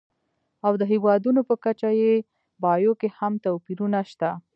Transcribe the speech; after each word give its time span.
او 0.65 0.73
د 0.81 0.83
هېوادونو 0.91 1.41
په 1.49 1.55
کچه 1.63 1.89
یې 2.01 2.13
بیو 2.63 2.93
کې 2.99 3.09
هم 3.17 3.33
توپیرونه 3.45 3.99
شته. 4.11 4.29